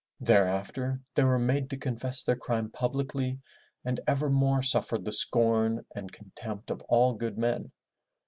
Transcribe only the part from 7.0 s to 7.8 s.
good men.